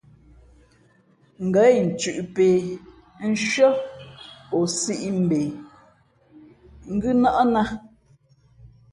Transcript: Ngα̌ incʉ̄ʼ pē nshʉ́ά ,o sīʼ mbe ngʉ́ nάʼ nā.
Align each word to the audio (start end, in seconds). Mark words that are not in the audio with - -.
Ngα̌ 1.45 1.65
incʉ̄ʼ 1.79 2.19
pē 2.33 2.45
nshʉ́ά 3.31 3.69
,o 4.57 4.59
sīʼ 4.79 5.01
mbe 5.23 5.39
ngʉ́ 6.93 7.11
nάʼ 7.21 7.39
nā. 7.53 7.61